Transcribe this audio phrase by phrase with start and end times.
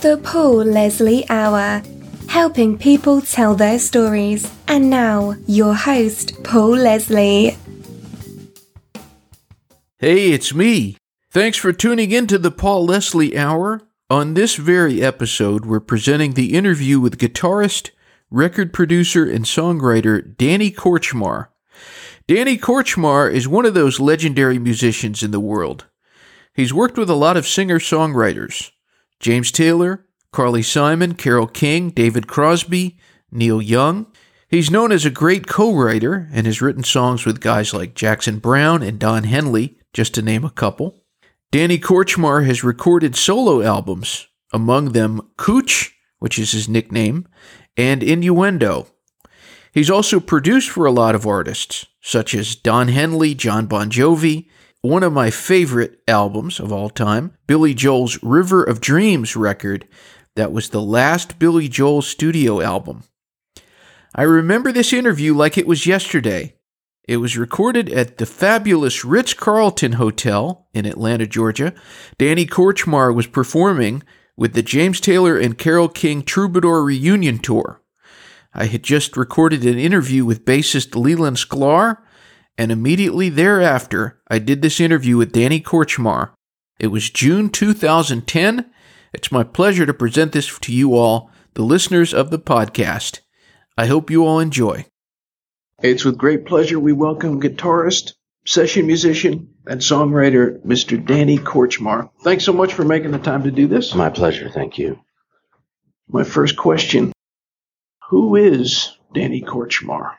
[0.00, 1.82] The Paul Leslie Hour,
[2.28, 4.48] helping people tell their stories.
[4.68, 7.56] And now, your host, Paul Leslie.
[9.98, 10.98] Hey, it's me.
[11.32, 13.82] Thanks for tuning in to the Paul Leslie Hour.
[14.08, 17.90] On this very episode, we're presenting the interview with guitarist,
[18.30, 21.48] record producer, and songwriter Danny Kortchmar.
[22.28, 25.86] Danny Kortchmar is one of those legendary musicians in the world.
[26.54, 28.70] He's worked with a lot of singer songwriters
[29.20, 32.98] James Taylor, Carly Simon, Carole King, David Crosby,
[33.30, 34.06] Neil Young.
[34.48, 38.38] He's known as a great co writer and has written songs with guys like Jackson
[38.38, 41.02] Browne and Don Henley, just to name a couple.
[41.50, 47.26] Danny Kortchmar has recorded solo albums, among them Kootch, which is his nickname,
[47.76, 48.86] and Innuendo.
[49.72, 54.48] He's also produced for a lot of artists, such as Don Henley, Jon Bon Jovi,
[54.82, 59.86] one of my favorite albums of all time, Billy Joel's River of Dreams record,
[60.36, 63.02] that was the last Billy Joel studio album.
[64.14, 66.54] I remember this interview like it was yesterday.
[67.08, 71.74] It was recorded at the fabulous Ritz Carlton Hotel in Atlanta, Georgia.
[72.18, 74.02] Danny Kortchmar was performing
[74.36, 77.82] with the James Taylor and Carole King Troubadour Reunion Tour.
[78.54, 81.98] I had just recorded an interview with bassist Leland Sklar,
[82.58, 86.32] and immediately thereafter, I did this interview with Danny Kortchmar.
[86.80, 88.68] It was June 2010.
[89.14, 93.20] It's my pleasure to present this to you all, the listeners of the podcast.
[93.78, 94.86] I hope you all enjoy.
[95.80, 98.14] It's with great pleasure we welcome guitarist,
[98.44, 101.04] session musician, and songwriter Mr.
[101.04, 102.10] Danny Kortchmar.
[102.24, 103.94] Thanks so much for making the time to do this.
[103.94, 104.50] My pleasure.
[104.50, 104.98] Thank you.
[106.08, 107.12] My first question
[108.08, 110.14] Who is Danny Kortchmar?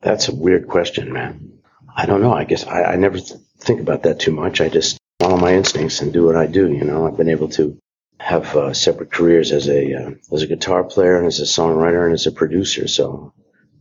[0.00, 1.57] That's a weird question, man.
[1.98, 2.32] I don't know.
[2.32, 4.60] I guess I, I never th- think about that too much.
[4.60, 6.72] I just follow my instincts and do what I do.
[6.72, 7.76] You know, I've been able to
[8.20, 12.04] have uh, separate careers as a uh, as a guitar player and as a songwriter
[12.04, 12.86] and as a producer.
[12.86, 13.32] So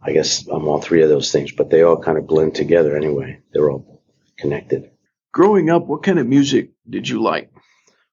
[0.02, 2.98] I guess I'm all three of those things, but they all kind of blend together
[2.98, 3.42] anyway.
[3.54, 4.02] They're all
[4.36, 4.90] connected.
[5.32, 7.52] Growing up, what kind of music did you like?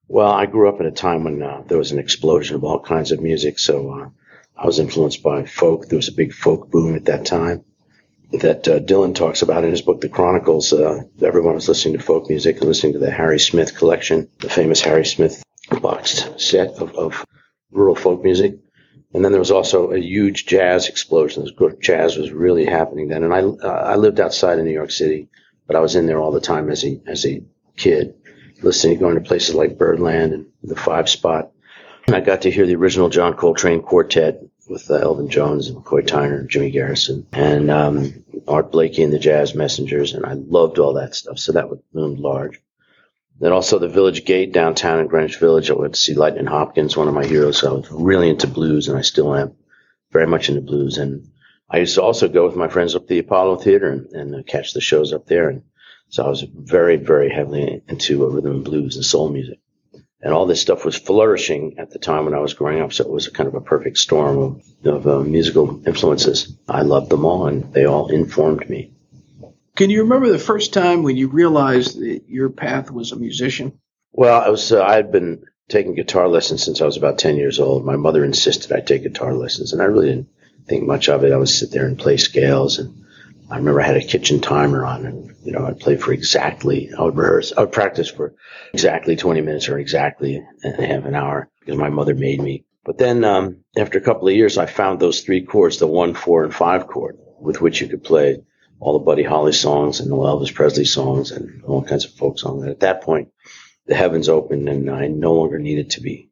[0.06, 2.80] Well, I grew up at a time when uh, there was an explosion of all
[2.80, 3.58] kinds of music.
[3.58, 4.08] So uh,
[4.54, 5.88] I was influenced by folk.
[5.88, 7.64] There was a big folk boom at that time
[8.40, 10.72] that uh, Dylan talks about in his book, The Chronicles.
[10.72, 14.48] Uh, everyone was listening to folk music and listening to the Harry Smith collection, the
[14.48, 15.42] famous Harry Smith
[15.80, 17.24] boxed set of, of
[17.70, 18.58] rural folk music.
[19.12, 21.46] And then there was also a huge jazz explosion.
[21.80, 23.22] Jazz was really happening then.
[23.22, 25.28] And I, uh, I lived outside of New York City,
[25.66, 27.42] but I was in there all the time as a, as a
[27.76, 28.14] kid,
[28.62, 31.52] listening, going to places like Birdland and the Five Spot.
[32.06, 35.76] And I got to hear the original John Coltrane quartet with uh, Elvin Jones and
[35.76, 40.14] McCoy Tyner and Jimmy Garrison and um, Art Blakey and the Jazz Messengers.
[40.14, 41.38] And I loved all that stuff.
[41.38, 42.60] So that would loomed large.
[43.40, 45.70] Then also the Village Gate downtown in Greenwich Village.
[45.70, 47.58] I went to see Lightning Hopkins, one of my heroes.
[47.58, 49.56] So I was really into blues, and I still am
[50.12, 50.98] very much into blues.
[50.98, 51.32] And
[51.68, 54.42] I used to also go with my friends up the Apollo Theater and, and uh,
[54.46, 55.48] catch the shows up there.
[55.48, 55.62] And
[56.08, 59.58] so I was very, very heavily into uh, rhythm and blues and soul music.
[60.24, 62.94] And all this stuff was flourishing at the time when I was growing up.
[62.94, 66.56] So it was a kind of a perfect storm of, of uh, musical influences.
[66.66, 68.94] I loved them all, and they all informed me.
[69.76, 73.78] Can you remember the first time when you realized that your path was a musician?
[74.12, 74.72] Well, I was.
[74.72, 77.84] Uh, I had been taking guitar lessons since I was about ten years old.
[77.84, 80.28] My mother insisted I take guitar lessons, and I really didn't
[80.66, 81.32] think much of it.
[81.32, 83.03] I would sit there and play scales, and
[83.54, 86.90] I remember I had a kitchen timer on, and you know I'd play for exactly.
[86.92, 87.52] I would rehearse.
[87.56, 88.34] I would practice for
[88.72, 92.64] exactly twenty minutes or exactly half an hour because my mother made me.
[92.84, 96.14] But then um, after a couple of years, I found those three chords, the one,
[96.14, 98.38] four, and five chord, with which you could play
[98.80, 102.40] all the Buddy Holly songs and the Elvis Presley songs and all kinds of folk
[102.40, 102.62] songs.
[102.62, 103.28] And at that point,
[103.86, 106.28] the heavens opened and I no longer needed to be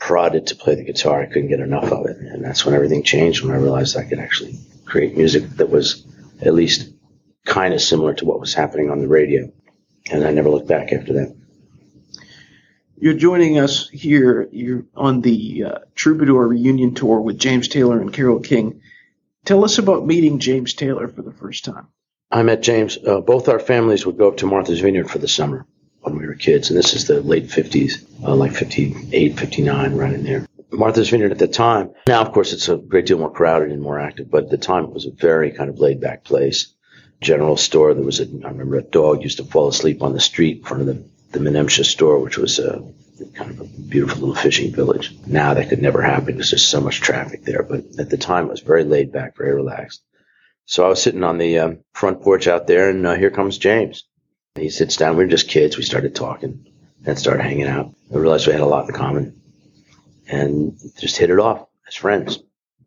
[0.00, 1.22] prodded to play the guitar.
[1.22, 2.16] I couldn't get enough of it.
[2.16, 6.04] And that's when everything changed when I realized I could actually create music that was
[6.42, 6.90] at least
[7.44, 9.50] kind of similar to what was happening on the radio.
[10.10, 11.36] And I never looked back after that.
[12.96, 14.48] You're joining us here.
[14.52, 18.82] You're on the uh, Troubadour reunion tour with James Taylor and Carole King.
[19.44, 21.88] Tell us about meeting James Taylor for the first time.
[22.30, 22.98] I met James.
[22.98, 25.66] Uh, both our families would go up to Martha's Vineyard for the summer
[26.02, 30.12] when we were kids, and this is the late 50s, uh, like 58, 59, right
[30.12, 30.46] in there.
[30.72, 31.92] Martha's Vineyard at the time.
[32.06, 34.58] Now, of course, it's a great deal more crowded and more active, but at the
[34.58, 36.74] time it was a very kind of laid back place.
[37.20, 37.92] General store.
[37.92, 40.64] There was a, I remember a dog used to fall asleep on the street in
[40.64, 42.82] front of the, the Menemsha store, which was a
[43.34, 45.14] kind of a beautiful little fishing village.
[45.26, 47.62] Now that could never happen because there's so much traffic there.
[47.62, 50.02] But at the time, it was very laid back, very relaxed.
[50.64, 53.58] So I was sitting on the um, front porch out there, and uh, here comes
[53.58, 54.04] James.
[54.54, 55.16] He sits down.
[55.16, 55.76] We were just kids.
[55.76, 56.66] We started talking
[57.04, 57.94] and started hanging out.
[58.12, 59.39] I realized we had a lot in common.
[60.30, 62.38] And just hit it off as friends.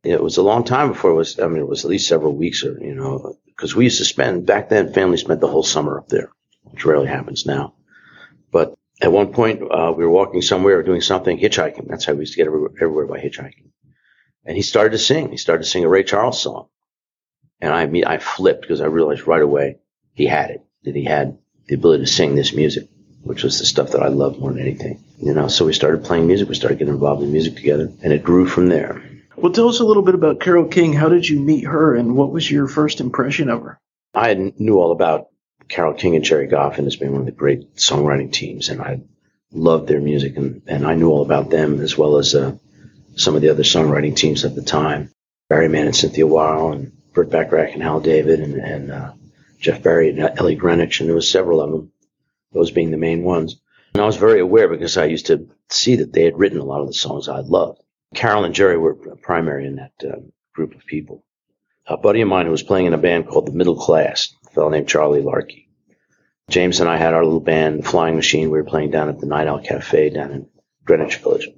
[0.03, 2.35] It was a long time before it was, I mean, it was at least several
[2.35, 5.63] weeks or, you know, because we used to spend, back then, family spent the whole
[5.63, 6.29] summer up there,
[6.63, 7.75] which rarely happens now.
[8.51, 11.87] But at one point, uh, we were walking somewhere or doing something, hitchhiking.
[11.87, 13.71] That's how we used to get everywhere, everywhere by hitchhiking.
[14.45, 15.29] And he started to sing.
[15.29, 16.67] He started to sing a Ray Charles song.
[17.61, 19.77] And I mean, I flipped because I realized right away
[20.13, 21.37] he had it, that he had
[21.67, 22.89] the ability to sing this music,
[23.23, 25.03] which was the stuff that I loved more than anything.
[25.17, 26.49] You know, so we started playing music.
[26.49, 29.01] We started getting involved in music together and it grew from there.
[29.35, 30.93] Well, tell us a little bit about Carole King.
[30.93, 33.79] How did you meet her and what was your first impression of her?
[34.13, 35.27] I knew all about
[35.67, 39.01] Carole King and Gerry Goffin as being one of the great songwriting teams, and I
[39.51, 42.55] loved their music, and, and I knew all about them as well as uh,
[43.15, 45.11] some of the other songwriting teams at the time.
[45.49, 49.13] Barry Mann and Cynthia Weil, and Burt Bacharach and Hal David, and, and uh,
[49.59, 51.91] Jeff Barry and Ellie Greenwich, and there was several of them,
[52.53, 53.59] those being the main ones.
[53.93, 56.65] And I was very aware because I used to see that they had written a
[56.65, 57.81] lot of the songs I loved.
[58.15, 60.19] Carole and Jerry were primary in that uh,
[60.53, 61.23] group of people.
[61.85, 64.49] A buddy of mine who was playing in a band called the Middle Class, a
[64.51, 65.69] fellow named Charlie Larkey.
[66.49, 68.49] James and I had our little band, Flying Machine.
[68.49, 70.47] We were playing down at the Night Owl Cafe down in
[70.85, 71.49] Greenwich Village.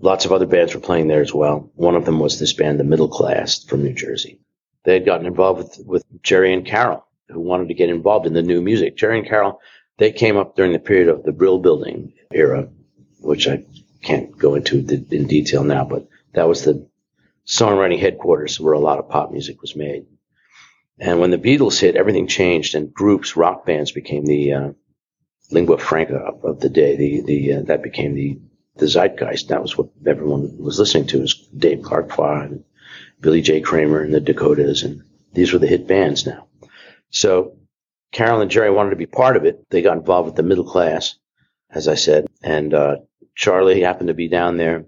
[0.00, 1.70] Lots of other bands were playing there as well.
[1.74, 4.40] One of them was this band, the Middle Class from New Jersey.
[4.84, 8.32] They had gotten involved with, with Gerry and Carole, who wanted to get involved in
[8.32, 8.96] the new music.
[8.96, 9.60] Jerry and Carole,
[10.00, 12.68] they came up during the period of the Brill Building era,
[13.20, 13.62] which I
[14.02, 16.88] can't go into in detail now, but that was the
[17.46, 20.06] songwriting headquarters where a lot of pop music was made.
[20.98, 24.70] And when the Beatles hit, everything changed, and groups, rock bands, became the uh,
[25.50, 26.96] lingua franca of, of, the day.
[26.96, 28.38] The the uh, that became the
[28.76, 29.48] the zeitgeist.
[29.48, 31.20] That was what everyone was listening to.
[31.20, 32.64] Was Dave Clark Five, and
[33.20, 33.60] Billy J.
[33.60, 35.02] Kramer, and the Dakotas, and
[35.34, 36.46] these were the hit bands now.
[37.10, 37.59] So
[38.12, 39.64] Carole and Jerry wanted to be part of it.
[39.70, 41.16] They got involved with the middle class,
[41.70, 42.96] as I said, and uh,
[43.36, 44.86] Charlie happened to be down there.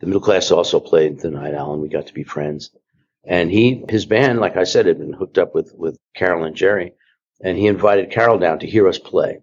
[0.00, 2.70] The middle class also played the Night Owl, and we got to be friends.
[3.26, 6.54] And he, his band, like I said, had been hooked up with, with Carole and
[6.54, 6.92] Jerry,
[7.42, 9.40] and he invited Carole down to hear us play.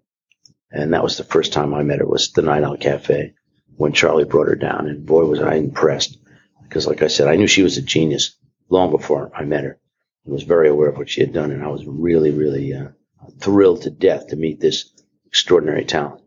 [0.70, 3.34] And that was the first time I met her was the Night Owl Cafe
[3.76, 4.86] when Charlie brought her down.
[4.88, 6.18] And boy, was I impressed.
[6.62, 8.36] Because like I said, I knew she was a genius
[8.70, 9.78] long before I met her.
[10.26, 12.88] I was very aware of what she had done, and I was really, really uh,
[13.38, 14.90] thrilled to death to meet this
[15.26, 16.22] extraordinary talent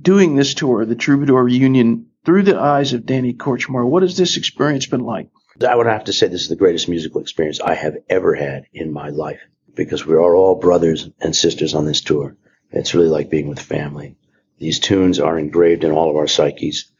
[0.00, 4.36] doing this tour, the Troubadour reunion, through the eyes of Danny Kortchmar, what has this
[4.36, 5.28] experience been like?
[5.66, 8.66] I would have to say this is the greatest musical experience I have ever had
[8.72, 9.40] in my life
[9.74, 12.36] because we are all brothers and sisters on this tour.
[12.70, 14.16] It's really like being with family.
[14.58, 16.92] These tunes are engraved in all of our psyches.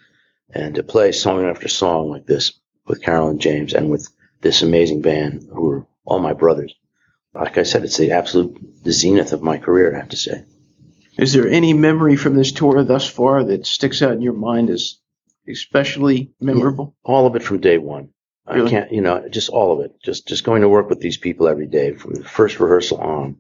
[0.51, 4.09] And to play song after song like this with Carolyn James and with
[4.41, 6.75] this amazing band who are all my brothers,
[7.35, 10.45] like I said, it's the absolute the zenith of my career, I have to say.
[11.19, 14.71] Is there any memory from this tour thus far that sticks out in your mind
[14.71, 14.99] as
[15.49, 16.95] especially memorable?
[17.05, 18.11] All of it from day one.
[18.49, 18.67] Really?
[18.67, 20.01] I can't, you know, just all of it.
[20.03, 23.37] Just just going to work with these people every day from the first rehearsal on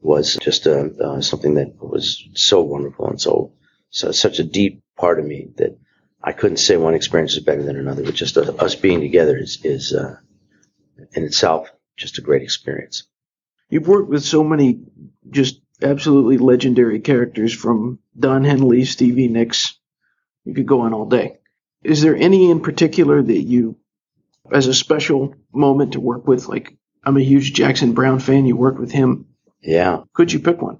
[0.00, 3.52] was just uh, uh, something that was so wonderful and so,
[3.90, 5.76] so such a deep part of me that
[6.22, 8.04] I couldn't say one experience is better than another.
[8.04, 10.16] But just uh, us being together is is uh,
[11.12, 13.04] in itself just a great experience.
[13.68, 14.80] You've worked with so many
[15.30, 19.78] just absolutely legendary characters from Don Henley, Stevie Nicks.
[20.44, 21.38] You could go on all day.
[21.82, 23.76] Is there any in particular that you,
[24.52, 26.48] as a special moment to work with?
[26.48, 28.46] Like, I'm a huge Jackson Browne fan.
[28.46, 29.26] You worked with him.
[29.60, 30.02] Yeah.
[30.12, 30.78] Could you pick one?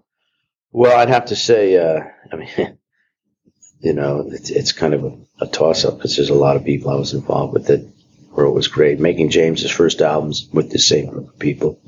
[0.73, 2.49] Well, I'd have to say, uh, I mean,
[3.81, 6.65] you know, it's, it's kind of a, a toss up because there's a lot of
[6.65, 7.89] people I was involved with that
[8.37, 9.01] where it was great.
[9.01, 11.81] Making James's first albums with the same group of people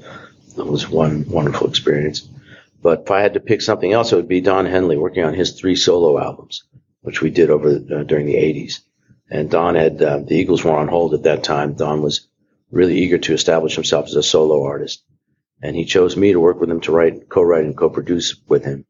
[0.59, 2.29] it was one wonderful experience.
[2.83, 5.35] But if I had to pick something else, it would be Don Henley working on
[5.35, 6.65] his three solo albums,
[7.03, 8.81] which we did over uh, during the 80s.
[9.31, 11.75] And Don had, uh, the Eagles were on hold at that time.
[11.75, 12.29] Don was
[12.71, 15.05] really eager to establish himself as a solo artist.
[15.63, 18.85] And he chose me to work with him to write, co-write and co-produce with him.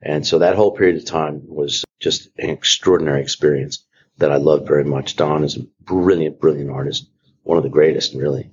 [0.00, 3.84] And so that whole period of time was just an extraordinary experience
[4.18, 5.16] that I love very much.
[5.16, 7.08] Don is a brilliant, brilliant artist.
[7.42, 8.50] One of the greatest, really,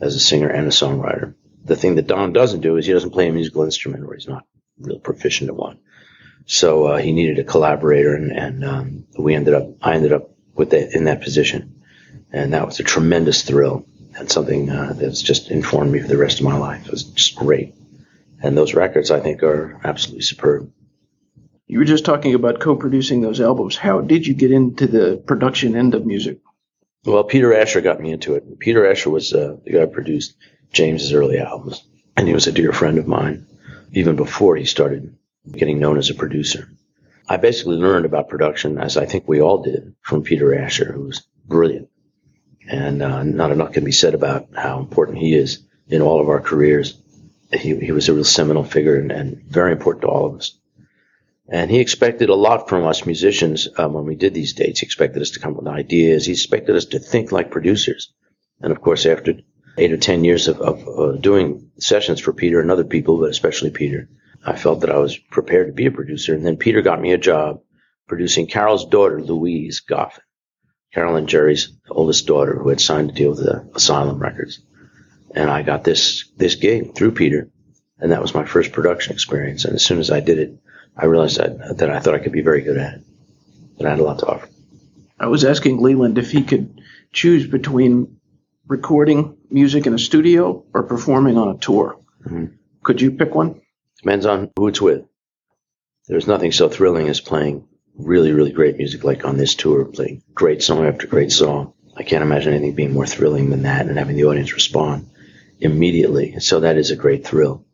[0.00, 1.34] as a singer and a songwriter
[1.64, 4.28] the thing that Don doesn't do is he doesn't play a musical instrument or he's
[4.28, 4.46] not
[4.78, 5.78] real proficient at one.
[6.46, 9.66] So uh, he needed a collaborator, and, and um, we ended up.
[9.80, 11.82] I ended up with that in that position,
[12.32, 16.18] and that was a tremendous thrill and something uh, that's just informed me for the
[16.18, 16.84] rest of my life.
[16.84, 17.74] It was just great,
[18.42, 20.70] and those records I think are absolutely superb.
[21.74, 23.76] You were just talking about co-producing those albums.
[23.76, 26.38] How did you get into the production end of music?
[27.04, 28.60] Well, Peter Asher got me into it.
[28.60, 30.36] Peter Asher was uh, the guy who produced
[30.72, 31.84] James's early albums.
[32.16, 33.48] And he was a dear friend of mine
[33.90, 35.16] even before he started
[35.50, 36.68] getting known as a producer.
[37.28, 41.06] I basically learned about production, as I think we all did, from Peter Asher, who
[41.06, 41.88] was brilliant.
[42.68, 46.28] And uh, not enough can be said about how important he is in all of
[46.28, 46.96] our careers.
[47.52, 50.56] He, he was a real seminal figure and, and very important to all of us.
[51.48, 54.80] And he expected a lot from us musicians um, when we did these dates.
[54.80, 56.24] He expected us to come with ideas.
[56.24, 58.12] He expected us to think like producers.
[58.60, 59.34] And of course, after
[59.76, 63.30] eight or ten years of, of uh, doing sessions for Peter and other people, but
[63.30, 64.08] especially Peter,
[64.46, 66.34] I felt that I was prepared to be a producer.
[66.34, 67.60] And then Peter got me a job
[68.06, 70.20] producing Carole's daughter, Louise Goffin,
[70.92, 74.60] Carol and Jerry's oldest daughter, who had signed a deal with the Asylum Records.
[75.34, 77.50] And I got this this gig through Peter,
[77.98, 79.64] and that was my first production experience.
[79.64, 80.58] And as soon as I did it,
[80.96, 83.00] I realized that, that I thought I could be very good at it.
[83.78, 84.48] That I had a lot to offer.
[85.18, 86.80] I was asking Leland if he could
[87.12, 88.18] choose between
[88.66, 91.98] recording music in a studio or performing on a tour.
[92.26, 92.52] Mhm.
[92.82, 93.60] Could you pick one?
[94.02, 95.04] Depends on who it's with.
[96.08, 97.64] There's nothing so thrilling as playing
[97.96, 101.72] really, really great music like on this tour, playing great song after great song.
[101.96, 105.06] I can't imagine anything being more thrilling than that and having the audience respond
[105.60, 106.40] immediately.
[106.40, 107.64] So that is a great thrill.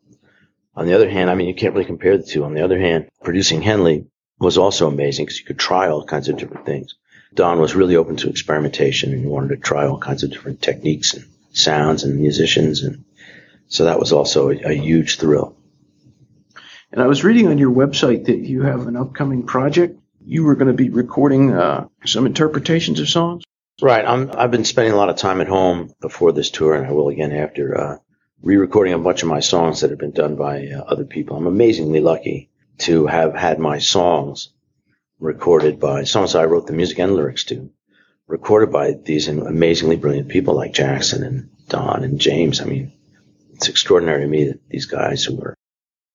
[0.74, 2.44] On the other hand, I mean, you can't really compare the two.
[2.44, 4.06] On the other hand, producing Henley
[4.38, 6.94] was also amazing because you could try all kinds of different things.
[7.34, 11.14] Don was really open to experimentation and wanted to try all kinds of different techniques
[11.14, 12.82] and sounds and musicians.
[12.82, 13.04] And
[13.68, 15.56] so that was also a, a huge thrill.
[16.92, 19.98] And I was reading on your website that you have an upcoming project.
[20.24, 23.44] You were going to be recording uh, some interpretations of songs.
[23.80, 24.04] Right.
[24.04, 26.92] I'm, I've been spending a lot of time at home before this tour, and I
[26.92, 27.96] will again after, uh,
[28.42, 31.36] re-recording a bunch of my songs that have been done by uh, other people.
[31.36, 34.50] I'm amazingly lucky to have had my songs
[35.18, 37.70] recorded by songs I wrote the music and lyrics to,
[38.26, 42.62] recorded by these amazingly brilliant people like Jackson and Don and James.
[42.62, 42.92] I mean,
[43.52, 45.54] it's extraordinary to me that these guys who are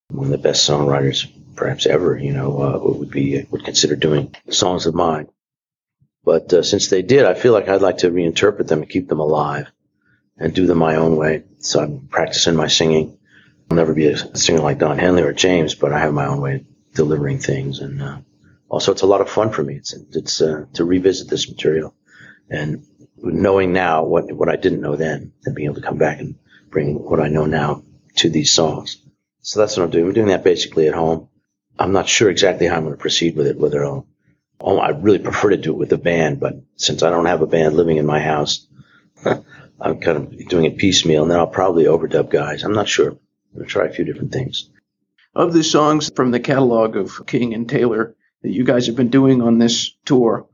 [0.09, 4.33] one of the best songwriters perhaps ever, you know, uh, would be would consider doing
[4.49, 5.27] songs of mine.
[6.23, 9.07] But uh, since they did, I feel like I'd like to reinterpret them and keep
[9.07, 9.67] them alive
[10.37, 11.43] and do them my own way.
[11.59, 13.17] So I'm practicing my singing.
[13.69, 16.41] I'll never be a singer like Don Henley or James, but I have my own
[16.41, 17.79] way of delivering things.
[17.79, 18.17] And uh,
[18.69, 19.75] also, it's a lot of fun for me.
[19.75, 21.95] It's, it's uh, to revisit this material
[22.49, 22.85] and
[23.17, 26.35] knowing now what what I didn't know then, and being able to come back and
[26.69, 27.83] bring what I know now
[28.17, 29.01] to these songs.
[29.41, 30.07] So that's what I'm doing.
[30.07, 31.29] I'm doing that basically at home.
[31.77, 33.59] I'm not sure exactly how I'm going to proceed with it.
[33.59, 34.07] Whether I'll,
[34.59, 37.41] oh, I really prefer to do it with a band, but since I don't have
[37.41, 38.67] a band living in my house,
[39.79, 41.23] I'm kind of doing it piecemeal.
[41.23, 42.63] And then I'll probably overdub guys.
[42.63, 43.11] I'm not sure.
[43.11, 43.19] I'm
[43.53, 44.69] going to try a few different things.
[45.33, 49.09] Of the songs from the catalog of King and Taylor that you guys have been
[49.09, 50.47] doing on this tour,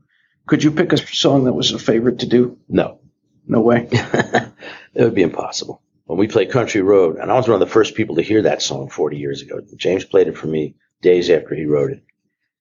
[0.46, 2.58] could you pick a song that was a favorite to do?
[2.68, 2.98] No,
[3.46, 3.88] No way.
[3.92, 4.52] it
[4.94, 5.82] would be impossible.
[6.06, 8.42] When we played Country Road, and I was one of the first people to hear
[8.42, 9.60] that song 40 years ago.
[9.76, 12.02] James played it for me days after he wrote it.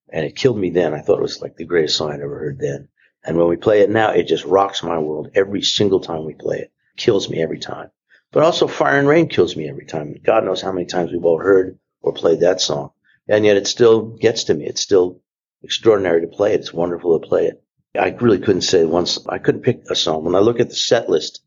[0.09, 0.93] And it killed me then.
[0.93, 2.89] I thought it was like the greatest song I'd ever heard then.
[3.23, 6.33] And when we play it now, it just rocks my world every single time we
[6.33, 6.71] play it.
[6.97, 7.91] Kills me every time.
[8.31, 10.15] But also Fire and Rain kills me every time.
[10.23, 12.91] God knows how many times we've all heard or played that song.
[13.27, 14.65] And yet it still gets to me.
[14.65, 15.21] It's still
[15.63, 16.61] extraordinary to play it.
[16.61, 17.63] It's wonderful to play it.
[17.97, 20.23] I really couldn't say once, I couldn't pick a song.
[20.23, 21.43] When I look at the set list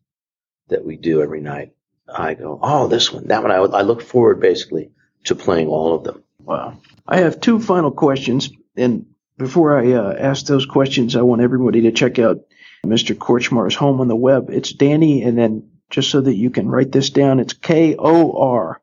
[0.69, 1.73] that we do every night,
[2.07, 3.51] I go, oh, this one, that one.
[3.51, 4.91] I, I look forward basically
[5.25, 6.23] to playing all of them.
[6.39, 6.77] Wow.
[7.07, 8.51] I have two final questions.
[8.77, 12.39] And before I uh, ask those questions, I want everybody to check out
[12.85, 13.15] Mr.
[13.15, 14.49] Kortchmar's home on the web.
[14.49, 18.37] It's Danny, and then just so that you can write this down, it's K O
[18.37, 18.81] R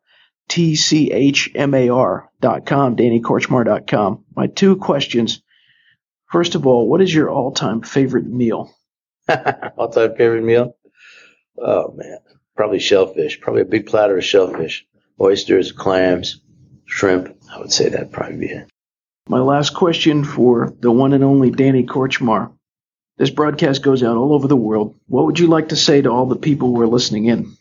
[0.49, 4.25] T C H M A R dot com, dot com.
[4.35, 5.43] My two questions.
[6.31, 8.75] First of all, what is your all time favorite meal?
[9.77, 10.77] All time favorite meal?
[11.57, 12.19] Oh man,
[12.57, 13.41] probably shellfish.
[13.41, 14.85] Probably a big platter of shellfish,
[15.21, 16.41] oysters, clams,
[16.87, 17.37] shrimp.
[17.53, 18.72] I would say that'd probably be it.
[19.29, 22.53] My last question for the one and only Danny Kortchmar.
[23.19, 24.99] This broadcast goes out all over the world.
[25.07, 27.57] What would you like to say to all the people who are listening in?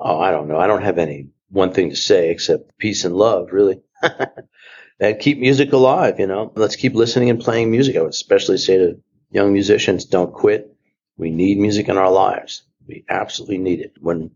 [0.00, 0.58] Oh, I don't know.
[0.58, 3.80] I don't have any one thing to say except peace and love, really.
[5.00, 6.52] and keep music alive, you know.
[6.56, 7.94] Let's keep listening and playing music.
[7.96, 10.74] I would especially say to young musicians, don't quit.
[11.16, 12.64] We need music in our lives.
[12.88, 13.92] We absolutely need it.
[14.00, 14.32] When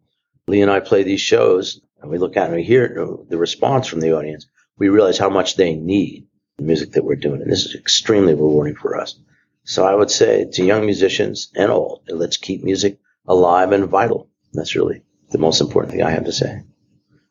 [0.47, 3.89] Lee and I play these shows and we look out and we hear the response
[3.89, 4.47] from the audience,
[4.79, 6.28] we realize how much they need
[6.59, 7.41] the music that we're doing.
[7.41, 9.19] And this is extremely rewarding for us.
[9.65, 14.29] So I would say to young musicians and old, let's keep music alive and vital.
[14.53, 16.63] That's really the most important thing I have to say.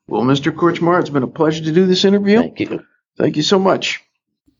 [0.07, 0.51] Well, Mr.
[0.51, 2.39] Kortchmar, it's been a pleasure to do this interview.
[2.39, 2.83] Thank you.
[3.17, 4.01] Thank you so much.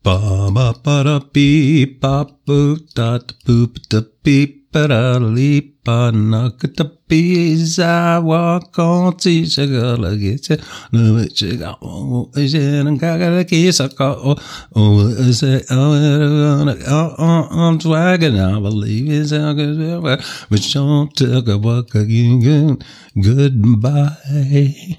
[0.04, 0.18] Ba
[0.52, 6.64] ba ba da beep ba boop da da boop da beep ba da leep knock
[6.64, 7.80] at the bees.
[7.80, 10.18] I walk on teach a girl a
[10.50, 10.62] it.
[10.92, 12.30] No, it's a one.
[12.36, 13.80] Is it and got a kiss?
[13.80, 14.36] I got oh,
[14.76, 15.66] oh, is it?
[15.72, 18.38] Oh, oh, I'm swagging.
[18.40, 20.22] I believe it's a good, but
[20.72, 22.80] don't talk about again.
[23.20, 24.98] Goodbye.